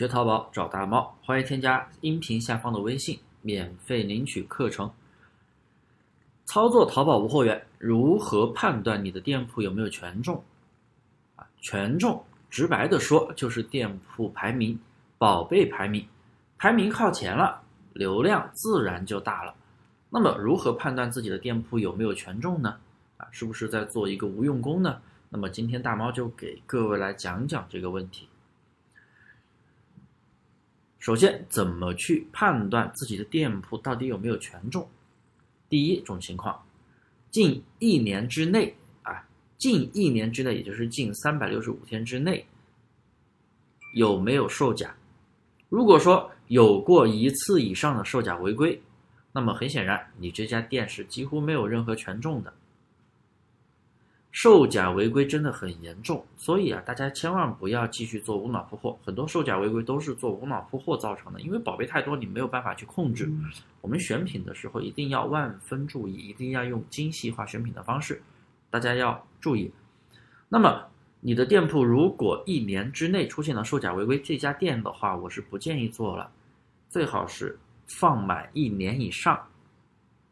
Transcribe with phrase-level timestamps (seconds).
[0.00, 4.90] 学淘宝找大猫，欢迎添加音频下方的微信，免费领取课程。
[6.46, 10.42] 操作淘宝无货源，如何判断你的店铺有没有权重？
[11.36, 14.80] 啊，权重，直白的说就是店铺排名、
[15.18, 16.08] 宝贝排名，
[16.56, 17.60] 排名靠前了，
[17.92, 19.54] 流量自然就大了。
[20.08, 22.74] 那么，如何判断自己的店铺有没有权重呢？
[23.18, 24.96] 啊，是不是在做一个无用功呢？
[25.28, 28.29] 那么今天大猫就给各位来讲讲这个问题。
[31.00, 34.86] 首先，怎么去判断自己的店铺到底有没有权重？
[35.66, 36.62] 第一种情况，
[37.30, 39.26] 近一年之内啊，
[39.56, 42.44] 近一年之内，也就是近三百六十五天之内，
[43.94, 44.94] 有没有售假？
[45.70, 48.78] 如果说有过一次以上的售假违规，
[49.32, 52.52] 那么很显然，你这家店是几乎没有任何权重的。
[54.32, 58.96] 售假违规真的很严重，所以啊，大家千万不要继续做无脑铺货。
[59.04, 63.28] 很多售假违规都是做无脑铺货造成的，因为宝贝太多，你没有办法去控制。
[63.80, 68.22] 我们选品的时候一定要万分注意，一定要用精细化选品的方式，
[68.70, 69.68] 大家要注意。
[70.48, 70.86] 那么，
[71.20, 76.30] 你的店铺如果一年之内出现了售假违规，这家店的话，我是不建议做了，
[76.88, 77.58] 最好是
[77.98, 79.48] 放满一年以上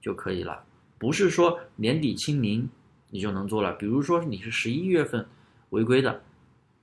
[0.00, 0.62] 就可以了，
[0.96, 2.70] 不是说年底清零。
[3.10, 3.72] 你就能做了。
[3.74, 5.26] 比如说你是十一月份
[5.70, 6.22] 违规的，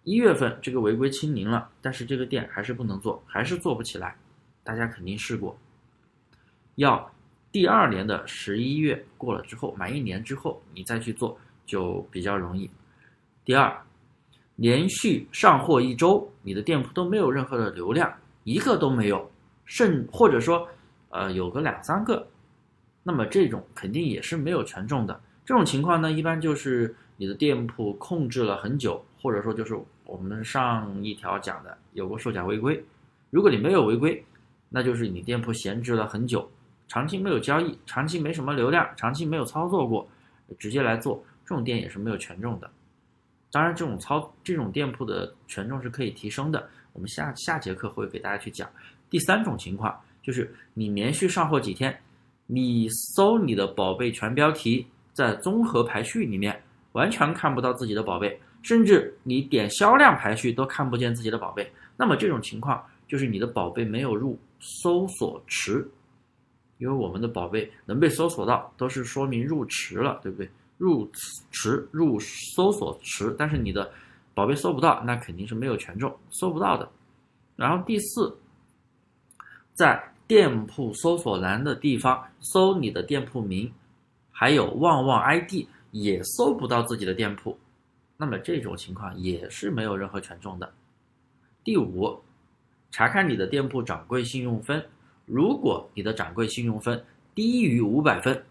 [0.03, 4.15] 一月份这个违规清零了，但是这个店还是不能做，还是做不起来。
[4.63, 5.57] 大家肯定试过，
[6.75, 7.09] 要
[7.51, 12.69] 第二年的十一月过了之后，满一年之后你再去做就比较容易。
[13.45, 13.81] 第二，
[14.57, 19.31] 连续上货一周，你的店铺都没有任何的流量，一个都没有，
[19.63, 20.67] 甚或者说
[21.09, 22.27] 呃有个两三个，
[23.03, 25.21] 那么这种肯定也是没有权重的。
[25.47, 32.83] 这种情况呢，一般就是你的店铺控制了很久，或者说就是我们上一条讲的有过售假违规。
[33.29, 34.21] 如果你没有违规，
[34.67, 36.45] 那就是你店铺闲置了很久，
[36.89, 40.05] 长期没有交易，长期没什么流量，长期没有操作过，
[40.59, 42.69] 直接来做这种店也是没有权重的。
[43.49, 46.67] 当然，这种操这种店铺的权重是可以提升的。
[46.91, 48.69] 我们下下节课会给大家去讲。
[49.09, 51.97] 第三种情况就是你连续上货几天，
[52.47, 54.85] 你搜你的宝贝全标题。
[55.17, 56.61] 在综合排序里面
[56.91, 61.67] 完全看不到自己的宝贝，甚至你点销量排序都看不见自己的宝贝。
[61.97, 65.89] 那么这种情况就是你的宝贝没有入搜索池，
[66.77, 70.47] 因为我们的宝贝能被搜索到，都是说明入池了，对不对？
[70.77, 71.09] 入
[71.49, 73.89] 池入搜索池，但是你的
[74.35, 76.87] 宝贝搜不到，那肯定是没有权重，搜不到的。
[77.55, 78.37] 然后第四，
[79.73, 83.73] 在店铺搜索栏的地方搜你的店铺名。
[84.39, 87.57] 还有旺旺 ID 也搜不到自己的店铺，
[88.17, 90.71] 那么这种情况也是没有任何权重的。
[91.63, 92.21] 第五，
[92.91, 94.85] 查看你的店铺掌柜信用分，
[95.25, 97.03] 如果你的掌柜信用分
[97.33, 98.45] 低于五百分，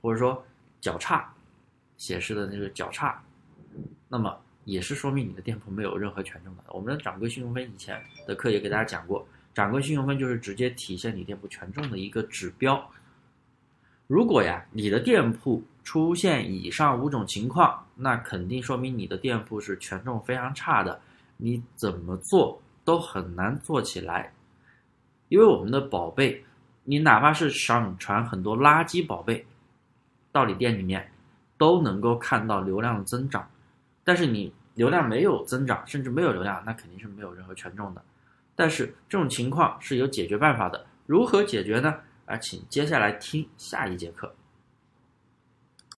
[0.00, 0.40] 或者说
[0.80, 1.34] 较差
[1.96, 3.20] 显示的那个较差，
[4.08, 6.62] 那么也是说明你的店铺没有任何权重的。
[6.68, 12.88] 我们的掌柜信用分以前的课也给大家讲过，掌柜信用分就是直接体现你店铺权重的一个指标。
[14.10, 21.00] 如果呀，你的店铺出现以上五种情况，那肯定说明你的店铺是权重非常差的，
[21.36, 24.32] 你怎么做都很难做起来。
[25.28, 26.44] 因为我们的宝贝，
[26.82, 29.46] 你哪怕是上传很多垃圾宝贝
[30.32, 31.08] 到你店里面，
[31.56, 33.48] 都能够看到流量的增长。
[34.02, 38.02] 但是你流量没有增长，甚至没有流量，那肯定是没有任何权重的。
[38.56, 41.94] 但是这种情况是有解决办法的，如何解决呢？
[42.30, 44.32] 而，请接下来听下一节课。